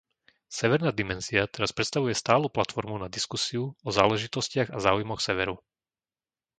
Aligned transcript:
Severná 0.59 0.89
dimenzia 0.99 1.41
teraz 1.55 1.69
predstavuje 1.77 2.13
stálu 2.17 2.47
platformu 2.55 2.95
na 2.97 3.05
diskusiu 3.17 3.63
o 3.87 3.93
záležitostiach 3.99 4.69
a 4.75 4.81
záujmoch 4.87 5.21
severu. 5.27 5.55